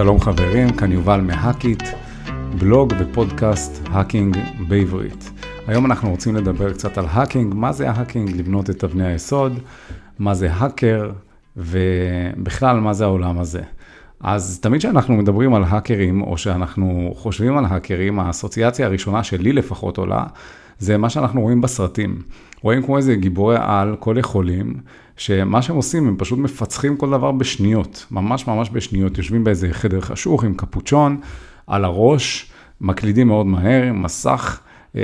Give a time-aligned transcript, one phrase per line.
[0.00, 1.82] שלום חברים, כאן יובל מהאקיט,
[2.58, 4.36] בלוג ופודקאסט hacking
[4.68, 5.30] בעברית.
[5.66, 9.52] היום אנחנו רוצים לדבר קצת על hacking, מה זה hacking, לבנות את אבני היסוד,
[10.18, 11.10] מה זה האקר,
[11.56, 13.62] ובכלל מה זה העולם הזה.
[14.20, 19.98] אז תמיד כשאנחנו מדברים על האקרים, או שאנחנו חושבים על האקרים, האסוציאציה הראשונה שלי לפחות
[19.98, 20.24] עולה,
[20.80, 22.22] זה מה שאנחנו רואים בסרטים.
[22.62, 24.74] רואים כמו איזה גיבורי על, כל יכולים,
[25.16, 30.00] שמה שהם עושים, הם פשוט מפצחים כל דבר בשניות, ממש ממש בשניות, יושבים באיזה חדר
[30.00, 31.20] חשוך עם קפוצ'ון
[31.66, 34.60] על הראש, מקלידים מאוד מהר, מסך
[34.96, 35.00] אה,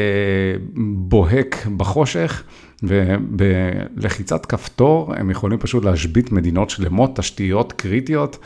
[0.97, 2.43] בוהק בחושך,
[2.83, 8.39] ובלחיצת כפתור הם יכולים פשוט להשבית מדינות שלמות, תשתיות קריטיות,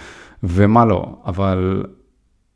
[0.42, 1.84] ומה לא, אבל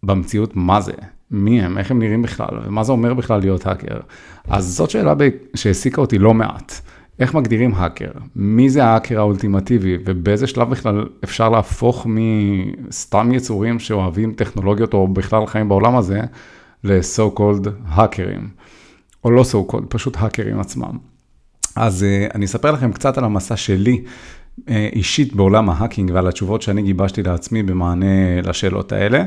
[0.02, 0.92] במציאות מה זה?
[1.34, 1.78] מי הם?
[1.78, 2.60] איך הם נראים בכלל?
[2.66, 4.00] ומה זה אומר בכלל להיות האקר?
[4.48, 5.14] אז זאת שאלה
[5.54, 6.72] שהעסיקה אותי לא מעט.
[7.18, 8.10] איך מגדירים האקר?
[8.36, 9.98] מי זה האקר האולטימטיבי?
[10.04, 16.20] ובאיזה שלב בכלל אפשר להפוך מסתם יצורים שאוהבים טכנולוגיות או בכלל חיים בעולם הזה,
[16.84, 18.48] ל-so called האקרים.
[19.24, 20.98] או לא so called, פשוט האקרים עצמם.
[21.76, 24.02] אז uh, אני אספר לכם קצת על המסע שלי
[24.58, 29.24] uh, אישית בעולם ההאקינג ועל התשובות שאני גיבשתי לעצמי במענה לשאלות האלה.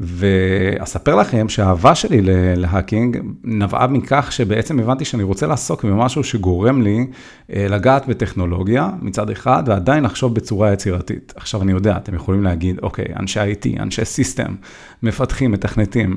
[0.00, 2.20] ואספר לכם שהאהבה שלי
[2.56, 7.06] להאקינג נבעה מכך שבעצם הבנתי שאני רוצה לעסוק במשהו שגורם לי
[7.52, 11.32] אה, לגעת בטכנולוגיה מצד אחד, ועדיין לחשוב בצורה יצירתית.
[11.36, 14.54] עכשיו אני יודע, אתם יכולים להגיד, אוקיי, אנשי IT, אנשי סיסטם,
[15.02, 16.16] מפתחים, מתכנתים,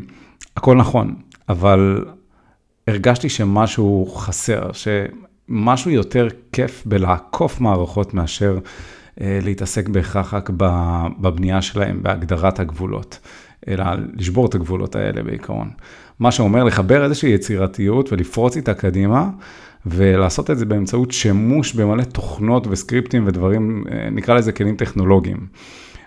[0.58, 1.16] הכל נכון,
[1.50, 2.06] אבל
[2.88, 8.60] הרגשתי שמשהו חסר, שמשהו יותר כיף בלעקוף מערכות מאשר
[9.22, 10.50] אה, להתעסק בהכרח רק
[11.20, 13.20] בבנייה שלהם, בהגדרת הגבולות.
[13.68, 13.86] אלא
[14.18, 15.70] לשבור את הגבולות האלה בעיקרון.
[16.20, 19.30] מה שאומר לחבר איזושהי יצירתיות ולפרוץ איתה קדימה,
[19.86, 25.48] ולעשות את זה באמצעות שימוש במלא תוכנות וסקריפטים ודברים, אה, נקרא לזה כלים טכנולוגיים.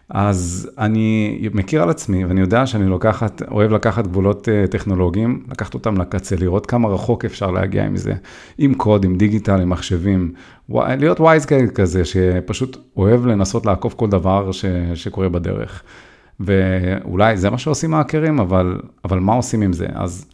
[0.08, 5.74] אז אני מכיר על עצמי, ואני יודע שאני לוקחת, אוהב לקחת גבולות אה, טכנולוגיים, לקחת
[5.74, 8.12] אותם לקצה, לראות כמה רחוק אפשר להגיע עם זה,
[8.58, 10.32] עם קוד, עם דיגיטל, עם מחשבים,
[10.68, 14.64] להיות וייזגייד כזה, שפשוט אוהב לנסות לעקוף כל דבר ש,
[14.94, 15.82] שקורה בדרך.
[16.40, 19.86] ואולי זה מה שעושים האקרים, אבל, אבל מה עושים עם זה?
[19.94, 20.26] אז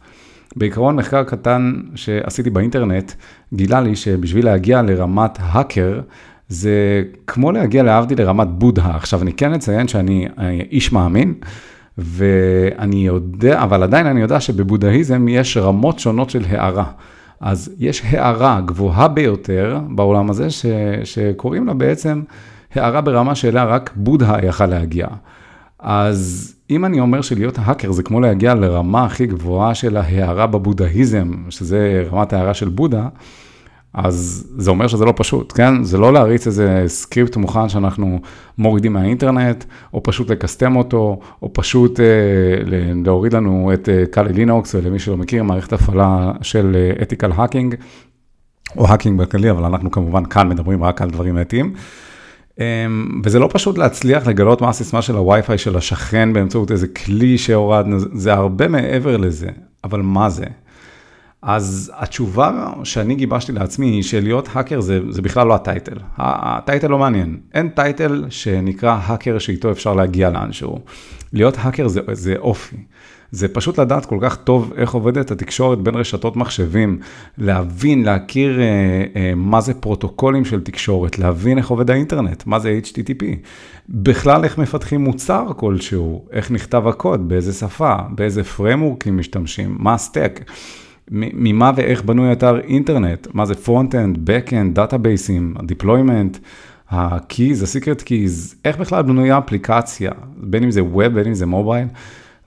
[0.55, 3.11] בעיקרון מחקר קטן שעשיתי באינטרנט,
[3.53, 6.01] גילה לי שבשביל להגיע לרמת האקר,
[6.47, 8.95] זה כמו להגיע להבדיל לרמת בודהה.
[8.95, 10.27] עכשיו, אני כן אציין שאני
[10.71, 11.33] איש מאמין,
[11.97, 16.85] ואני יודע, אבל עדיין אני יודע שבבודהיזם יש רמות שונות של הערה.
[17.39, 20.65] אז יש הערה גבוהה ביותר בעולם הזה, ש,
[21.03, 22.21] שקוראים לה בעצם
[22.75, 25.07] הערה ברמה שאליה רק בודהה יכל להגיע.
[25.81, 31.33] אז אם אני אומר שלהיות האקר זה כמו להגיע לרמה הכי גבוהה של ההערה בבודהיזם,
[31.49, 33.07] שזה רמת ההערה של בודה,
[33.93, 35.83] אז זה אומר שזה לא פשוט, כן?
[35.83, 38.19] זה לא להריץ איזה סקריפט מוכן שאנחנו
[38.57, 42.05] מורידים מהאינטרנט, או פשוט לקסטם אותו, או פשוט אה,
[43.05, 47.75] להוריד לנו את אה, Kali Linux, ולמי שלא מכיר, מערכת הפעלה של ethical אה, hacking,
[48.77, 51.65] או hacking בכללי, אבל אנחנו כמובן כאן מדברים רק על דברים אתיים.
[51.65, 51.73] אמ,
[53.23, 57.99] וזה לא פשוט להצליח לגלות מה הסיסמה של הווי-פיי של השכן באמצעות איזה כלי שהורדנו,
[57.99, 59.49] זה הרבה מעבר לזה,
[59.83, 60.45] אבל מה זה?
[61.41, 65.95] אז התשובה שאני גיבשתי לעצמי היא שלהיות האקר זה, זה בכלל לא ה title.
[66.17, 67.37] ה title לא מעניין.
[67.53, 70.79] אין title שנקרא האקר שאיתו אפשר להגיע לאנשהו.
[71.33, 72.77] להיות האקר זה, זה אופי.
[73.31, 76.99] זה פשוט לדעת כל כך טוב איך עובדת התקשורת בין רשתות מחשבים,
[77.37, 78.65] להבין, להכיר אה,
[79.15, 83.23] אה, מה זה פרוטוקולים של תקשורת, להבין איך עובד האינטרנט, מה זה HTTP,
[83.89, 89.93] בכלל איך מפתחים מוצר כלשהו, איך נכתב הקוד, באיזה שפה, באיזה framework ים משתמשים, מה
[89.93, 90.41] ה stack.
[91.11, 96.37] ממה ואיך בנוי אתר אינטרנט, מה זה front-end, back-end, database ים, ה-deployment,
[96.89, 101.87] ה-keys, ה-secret keys, איך בכלל בנויה אפליקציה, בין אם זה ווב, בין אם זה מובייל.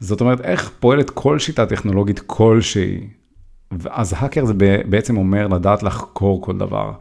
[0.00, 3.00] זאת אומרת, איך פועלת כל שיטה טכנולוגית כלשהי.
[3.91, 4.54] אז האקר זה
[4.88, 6.93] בעצם אומר לדעת לחקור כל דבר.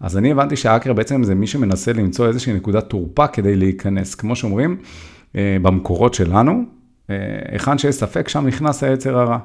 [0.00, 4.14] אז אני הבנתי שהאקר בעצם זה מי שמנסה למצוא איזושהי נקודת תורפה כדי להיכנס.
[4.14, 4.76] כמו שאומרים,
[5.36, 6.62] אה, במקורות שלנו,
[7.10, 7.16] אה,
[7.52, 9.38] היכן שיש ספק, שם נכנס היצר הרע.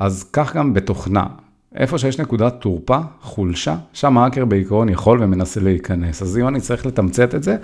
[0.00, 1.26] אז כך גם בתוכנה.
[1.74, 6.22] איפה שיש נקודת תורפה, חולשה, שם האקר בעיקרון יכול ומנסה להיכנס.
[6.22, 7.56] אז אם אני צריך לתמצת את זה,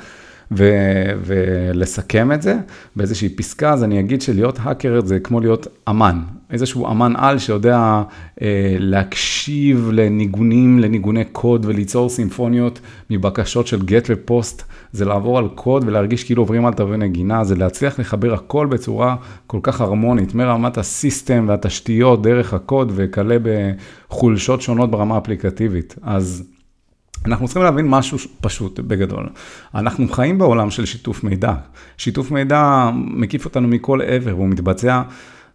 [0.51, 2.57] ו- ולסכם את זה
[2.97, 6.21] באיזושהי פסקה, אז אני אגיד שלהיות האקר זה כמו להיות אמן,
[6.51, 8.03] איזשהו אמן על שיודע
[8.43, 14.63] אה, להקשיב לניגונים, לניגוני קוד וליצור סימפוניות מבקשות של גט ופוסט,
[14.93, 19.17] זה לעבור על קוד ולהרגיש כאילו עוברים על תווי נגינה, זה להצליח לחבר הכל בצורה
[19.47, 25.95] כל כך הרמונית, מרמת הסיסטם והתשתיות דרך הקוד וכלה בחולשות שונות ברמה האפליקטיבית.
[26.03, 26.56] אז
[27.25, 29.27] אנחנו צריכים להבין משהו פשוט, בגדול.
[29.75, 31.55] אנחנו חיים בעולם של שיתוף מידע.
[31.97, 35.03] שיתוף מידע מקיף אותנו מכל עבר, והוא מתבצע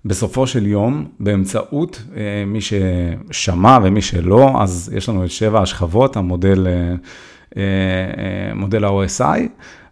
[0.05, 6.17] בסופו של יום באמצעות אה, מי ששמע ומי שלא, אז יש לנו את שבע השכבות,
[6.17, 6.95] המודל, אה,
[7.57, 9.39] אה, מודל ה-OSI.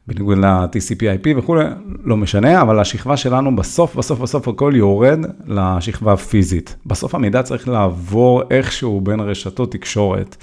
[0.10, 1.65] בניגוד ל-TCP/IP וכולי,
[2.04, 6.75] לא משנה, אבל השכבה שלנו בסוף, בסוף, בסוף הכל יורד לשכבה הפיזית.
[6.86, 10.36] בסוף המידע צריך לעבור איכשהו בין רשתות תקשורת.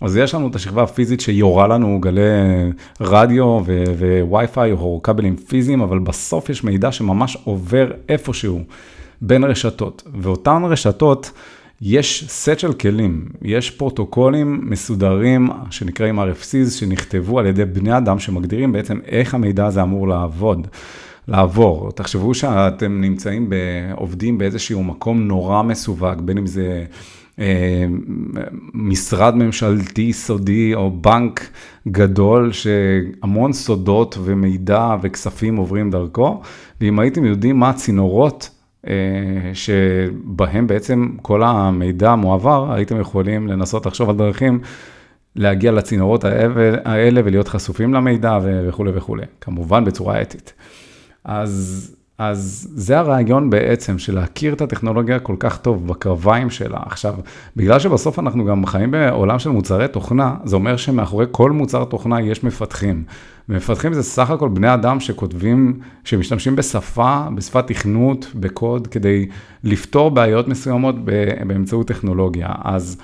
[0.00, 2.20] אז יש לנו את השכבה הפיזית שיורה לנו גלי
[3.00, 3.60] רדיו
[4.24, 8.60] וווי-פיי או כבלים פיזיים, אבל בסוף יש מידע שממש עובר איפשהו
[9.20, 10.02] בין רשתות.
[10.20, 11.30] ואותן רשתות,
[11.82, 18.72] יש סט של כלים, יש פרוטוקולים מסודרים שנקראים RFCs, שנכתבו על ידי בני אדם שמגדירים
[18.72, 20.66] בעצם איך המידע הזה אמור לעבוד.
[21.28, 21.92] לעבור.
[21.92, 23.52] תחשבו שאתם נמצאים,
[23.96, 26.84] עובדים באיזשהו מקום נורא מסווג, בין אם זה
[28.74, 31.50] משרד ממשלתי סודי או בנק
[31.88, 36.40] גדול שהמון סודות ומידע וכספים עוברים דרכו,
[36.80, 38.50] ואם הייתם יודעים מה הצינורות
[38.86, 38.94] אה,
[39.54, 44.60] שבהם בעצם כל המידע מועבר, הייתם יכולים לנסות לחשוב על דרכים
[45.36, 46.24] להגיע לצינורות
[46.84, 50.52] האלה ולהיות חשופים למידע וכולי וכולי, כמובן בצורה אתית.
[51.24, 56.78] אז אז זה הרעיון בעצם של להכיר את הטכנולוגיה כל כך טוב בקרביים שלה.
[56.86, 57.14] עכשיו,
[57.56, 62.20] בגלל שבסוף אנחנו גם חיים בעולם של מוצרי תוכנה, זה אומר שמאחורי כל מוצר תוכנה
[62.20, 63.04] יש מפתחים.
[63.48, 69.26] ומפתחים זה סך הכל בני אדם שכותבים, שמשתמשים בשפה, בשפת תכנות, בקוד, כדי
[69.64, 70.94] לפתור בעיות מסוימות
[71.46, 72.48] באמצעות טכנולוגיה.
[72.64, 72.96] אז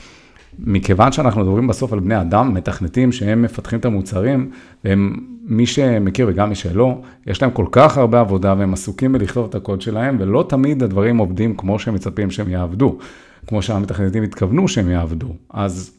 [0.58, 4.50] מכיוון שאנחנו מדברים בסוף על בני אדם, מתכנתים שהם מפתחים את המוצרים,
[4.84, 5.16] והם,
[5.48, 9.54] מי שמכיר וגם מי שלא, יש להם כל כך הרבה עבודה והם עסוקים בלכתוב את
[9.54, 12.98] הקוד שלהם, ולא תמיד הדברים עובדים כמו שהם מצפים שהם יעבדו,
[13.46, 15.28] כמו שהמתכנתים התכוונו שהם יעבדו.
[15.50, 15.96] אז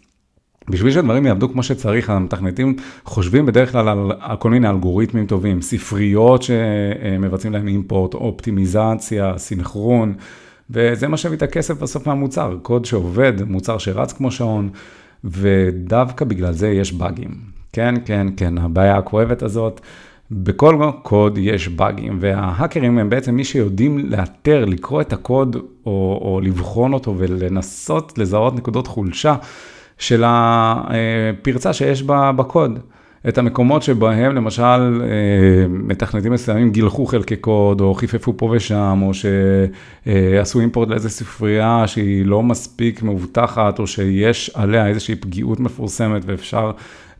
[0.69, 2.75] בשביל שהדברים יעבדו כמו שצריך, המתכנתים
[3.05, 10.13] חושבים בדרך כלל על, כל מיני אלגוריתמים טובים, ספריות שמבצעים להם אימפורט, אופטימיזציה, סינכרון.
[10.69, 14.69] וזה מה שהביא את הכסף בסוף מהמוצר, קוד שעובד, מוצר שרץ כמו שעון,
[15.23, 17.31] ודווקא בגלל זה יש באגים.
[17.73, 19.81] כן, כן, כן, הבעיה הכואבת הזאת,
[20.31, 25.55] בכל קוד יש באגים, וההאקרים הם בעצם מי שיודעים לאתר, לקרוא את הקוד
[25.85, 29.35] או, או לבחון אותו ולנסות לזהות נקודות חולשה
[29.97, 32.03] של הפרצה שיש
[32.35, 32.79] בקוד.
[33.27, 39.11] את המקומות שבהם למשל אה, מתכנתים מסוימים גילחו חלקי קוד, או חיפפו פה ושם, או
[39.13, 46.71] שעשו אימפורט לאיזו ספרייה שהיא לא מספיק מאובטחת, או שיש עליה איזושהי פגיעות מפורסמת ואפשר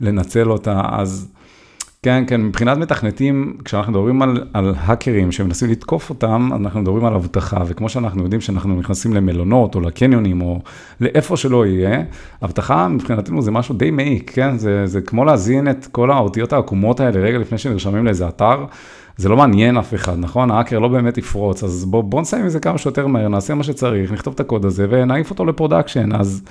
[0.02, 1.37] לנצל אותה, אז
[2.04, 7.14] כן, כן, מבחינת מתכנתים, כשאנחנו מדברים על, על האקרים שמנסים לתקוף אותם, אנחנו מדברים על
[7.14, 10.62] אבטחה, וכמו שאנחנו יודעים שאנחנו נכנסים למלונות או לקניונים או
[11.02, 12.04] לאיפה שלא יהיה,
[12.44, 14.58] אבטחה מבחינתנו זה משהו די מעיק, כן?
[14.58, 18.66] זה, זה כמו להזין את כל האותיות העקומות האלה רגע לפני שנרשמים לאיזה אתר.
[19.18, 20.52] זה לא מעניין אף אחד, נכון?
[20.52, 23.64] האקר לא באמת יפרוץ, אז בוא, בוא נסיים עם זה כמה שיותר מהר, נעשה מה
[23.64, 26.44] שצריך, נכתוב את הקוד הזה ונעיף אותו ל production, אז...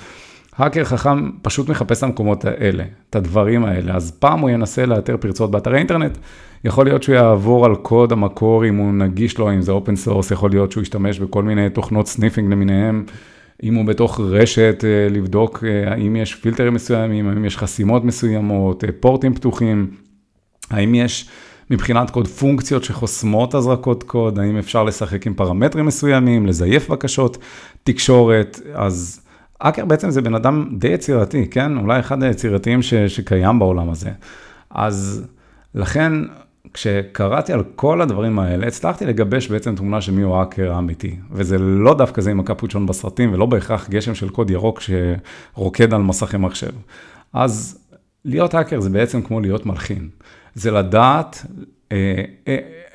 [0.57, 5.17] האקר חכם פשוט מחפש את המקומות האלה, את הדברים האלה, אז פעם הוא ינסה לאתר
[5.17, 6.17] פרצות באתרי אינטרנט,
[6.63, 10.31] יכול להיות שהוא יעבור על קוד המקור אם הוא נגיש לו, אם זה open source,
[10.31, 13.05] יכול להיות שהוא ישתמש בכל מיני תוכנות sniffing למיניהם,
[13.63, 18.83] אם הוא בתוך רשת, אה, לבדוק אה, האם יש פילטרים מסוימים, האם יש חסימות מסוימות,
[18.83, 19.91] אה, פורטים פתוחים,
[20.71, 21.29] האם יש
[21.71, 27.37] מבחינת קוד פונקציות שחוסמות הזרקות קוד, האם אפשר לשחק עם פרמטרים מסוימים, לזייף בקשות
[27.83, 29.26] תקשורת, אז...
[29.61, 31.77] האקר בעצם זה בן אדם די יצירתי, כן?
[31.77, 34.09] אולי אחד היצירתיים ש, שקיים בעולם הזה.
[34.69, 35.25] אז
[35.75, 36.13] לכן,
[36.73, 41.15] כשקראתי על כל הדברים האלה, הצלחתי לגבש בעצם תמונה של מי הוא האקר האמיתי.
[41.31, 46.01] וזה לא דווקא זה עם הקפוצ'ון בסרטים, ולא בהכרח גשם של קוד ירוק שרוקד על
[46.01, 46.71] מסכי מחשב.
[47.33, 47.79] אז
[48.25, 50.09] להיות האקר זה בעצם כמו להיות מלחין.
[50.55, 51.45] זה לדעת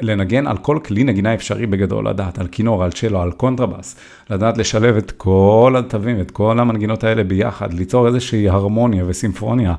[0.01, 3.97] לנגן על כל כלי נגינה אפשרי בגדול, לדעת על כינור, על צ'לו, על קונטרבאס,
[4.31, 9.75] לדעת לשלב את כל התווים, את כל המנגינות האלה ביחד, ליצור איזושהי הרמוניה וסימפוניה.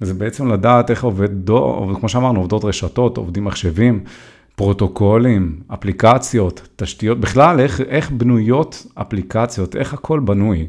[0.00, 4.00] זה בעצם לדעת איך עובד, דו, כמו שאמרנו, עובדות רשתות, עובדים מחשבים,
[4.56, 10.66] פרוטוקולים, אפליקציות, תשתיות, בכלל איך, איך בנויות אפליקציות, איך הכל בנוי.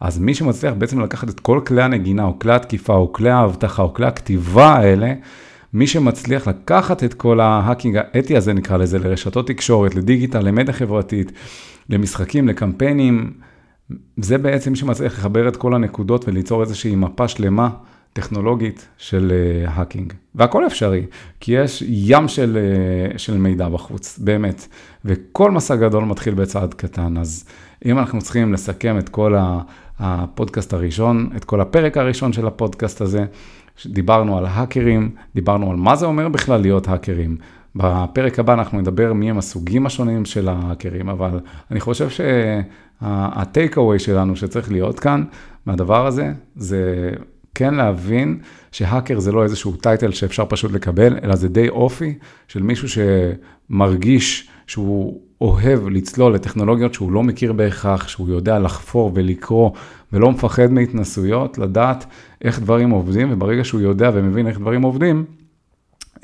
[0.00, 3.82] אז מי שמצליח בעצם לקחת את כל כלי הנגינה, או כלי התקיפה, או כלי האבטחה,
[3.82, 5.12] או כלי הכתיבה האלה,
[5.72, 10.74] מי שמצליח לקחת את כל ה hacking האתי הזה, נקרא לזה, לרשתות תקשורת, לדיגיטל, למדיה
[10.74, 11.32] חברתית,
[11.88, 13.32] למשחקים, לקמפיינים,
[14.16, 17.68] זה בעצם מי שמצליח לחבר את כל הנקודות וליצור איזושהי מפה שלמה
[18.12, 19.32] טכנולוגית של
[19.66, 20.12] hacking.
[20.34, 21.06] והכל אפשרי,
[21.40, 22.58] כי יש ים של,
[23.14, 24.66] uh, של מידע בחוץ, באמת.
[25.04, 27.44] וכל מסע גדול מתחיל בצעד קטן, אז
[27.84, 29.34] אם אנחנו צריכים לסכם את כל
[29.98, 33.24] הפודקאסט הראשון, את כל הפרק הראשון של הפודקאסט הזה.
[33.86, 37.36] דיברנו על האקרים, דיברנו על מה זה אומר בכלל להיות האקרים.
[37.76, 43.98] בפרק הבא אנחנו נדבר מי הם הסוגים השונים של ההאקרים, אבל אני חושב שה-take away
[43.98, 45.24] שלנו שצריך להיות כאן
[45.66, 47.10] מהדבר הזה, זה
[47.54, 48.38] כן להבין
[48.72, 52.14] שהאקר זה לא איזשהו טייטל שאפשר פשוט לקבל, אלא זה די אופי
[52.48, 59.70] של מישהו שמרגיש שהוא אוהב לצלול לטכנולוגיות שהוא לא מכיר בהכרח, שהוא יודע לחפור ולקרוא
[60.12, 62.06] ולא מפחד מהתנסויות, לדעת
[62.44, 65.24] איך דברים עובדים, וברגע שהוא יודע ומבין איך דברים עובדים,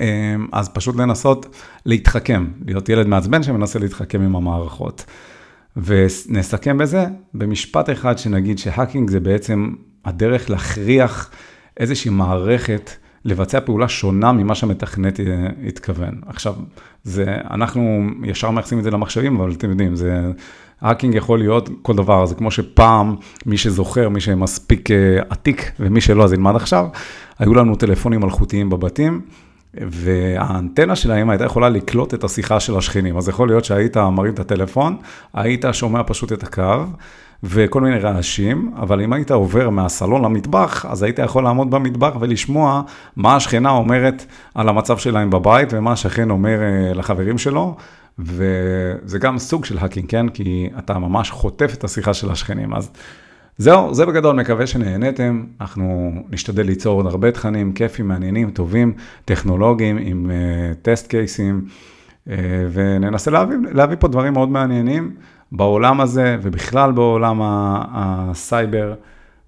[0.01, 5.05] אמ, אז פשוט לנסות להתחכם, להיות ילד מעצבן שמנסה להתחכם עם המערכות.
[5.77, 9.73] ונסכם בזה במשפט אחד שנגיד שהאקינג זה בעצם
[10.05, 11.31] הדרך להכריח
[11.79, 12.89] איזושהי מערכת
[13.25, 15.19] לבצע פעולה שונה ממה שהמתכנת
[15.67, 16.21] התכוון.
[16.27, 16.55] עכשיו,
[17.03, 20.21] זה, אנחנו ישר מייחסים את זה למחשבים, אבל אתם יודעים, זה,
[20.81, 23.15] האקינג יכול להיות כל דבר, זה כמו שפעם,
[23.45, 26.87] מי שזוכר, מי שמספיק אה, עתיק, ומי שלא, אז ילמד עכשיו,
[27.39, 29.21] היו לנו טלפונים מלכותיים בבתים.
[29.81, 33.17] והאנטנה שלהם הייתה יכולה לקלוט את השיחה של השכנים.
[33.17, 34.97] אז יכול להיות שהיית מרים את הטלפון,
[35.33, 36.83] היית שומע פשוט את הקו,
[37.43, 42.81] וכל מיני רעשים, אבל אם היית עובר מהסלון למטבח, אז היית יכול לעמוד במטבח ולשמוע
[43.15, 47.75] מה השכנה אומרת על המצב שלהם בבית, ומה השכן אומר אה, לחברים שלו,
[48.19, 50.29] וזה גם סוג של האקינג, כן?
[50.29, 52.73] כי אתה ממש חוטף את השיחה של השכנים.
[52.73, 52.91] אז
[53.57, 55.43] זהו, זה בגדול, מקווה שנהניתם.
[55.61, 58.93] אנחנו נשתדל ליצור עוד הרבה תכנים כיפים, מעניינים, טובים,
[59.25, 60.31] טכנולוגיים, עם
[60.81, 61.65] טסט uh, קייסים,
[62.27, 62.31] uh,
[62.71, 65.15] וננסה להביא, להביא פה דברים מאוד מעניינים
[65.51, 67.41] בעולם הזה, ובכלל בעולם
[67.93, 68.93] הסייבר.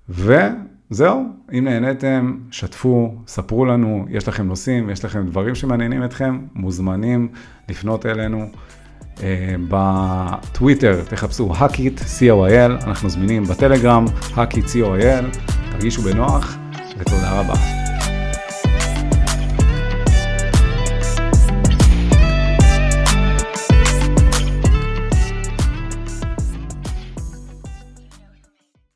[0.10, 7.28] וזהו, אם נהניתם, שתפו, ספרו לנו, יש לכם נושאים, יש לכם דברים שמעניינים אתכם, מוזמנים
[7.70, 8.50] לפנות אלינו.
[9.24, 14.06] אה, בטוויטר תחפשו האקיט, co.il, אנחנו זמינים בטלגרם,
[14.36, 15.38] האקיט co.il,
[15.72, 16.58] תרגישו בנוח
[16.98, 17.87] ותודה רבה.